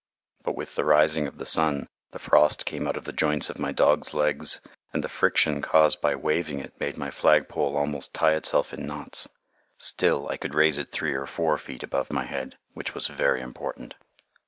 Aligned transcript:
But, 0.41 0.55
with 0.55 0.73
the 0.73 0.83
rising 0.83 1.27
of 1.27 1.37
the 1.37 1.45
sun, 1.45 1.87
the 2.09 2.17
frost 2.17 2.65
came 2.65 2.87
out 2.87 2.97
of 2.97 3.03
the 3.05 3.13
joints 3.13 3.51
of 3.51 3.59
my 3.59 3.71
dogs' 3.71 4.15
legs, 4.15 4.59
and 4.91 5.03
the 5.03 5.07
friction 5.07 5.61
caused 5.61 6.01
by 6.01 6.15
waving 6.15 6.57
it 6.57 6.73
made 6.79 6.97
my 6.97 7.11
flag 7.11 7.47
pole 7.47 7.77
almost 7.77 8.11
tie 8.11 8.33
itself 8.33 8.73
in 8.73 8.87
knots. 8.87 9.29
Still, 9.77 10.27
I 10.27 10.37
could 10.37 10.55
raise 10.55 10.79
it 10.79 10.89
three 10.91 11.13
or 11.13 11.27
four 11.27 11.55
feet 11.59 11.83
above 11.83 12.11
my 12.11 12.23
head, 12.25 12.57
which 12.73 12.95
was 12.95 13.05
very 13.09 13.41
important. 13.41 13.93